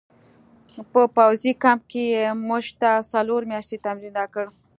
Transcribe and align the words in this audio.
په 0.91 1.01
پوځي 1.17 1.51
کمپ 1.63 1.81
کې 1.91 2.03
یې 2.13 2.25
موږ 2.47 2.65
ته 2.81 2.91
څلور 3.11 3.41
میاشتې 3.51 3.77
تمرین 3.85 4.13
راکړ 4.19 4.45